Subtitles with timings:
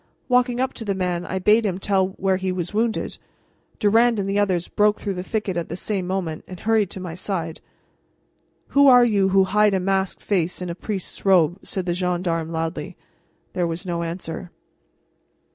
[0.27, 3.19] Walking up to the man, I bade him tell where he was wounded.
[3.77, 6.99] Durand and the others broke through the thicket at the same moment and hurried to
[6.99, 7.61] my side.
[8.69, 12.51] "Who are you who hide a masked face in a priest's robe?" said the gendarme
[12.51, 12.97] loudly.
[13.53, 14.49] There was no answer.